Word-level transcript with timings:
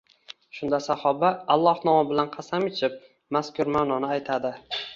Shunda 0.59 0.77
sahoba 0.85 1.29
Alloh 1.57 1.83
nomi 1.89 2.09
bilan 2.13 2.33
qasam 2.37 2.67
ichib, 2.71 2.99
mazkur 3.39 3.73
ma’noni 3.79 4.13
aytadi: 4.17 4.57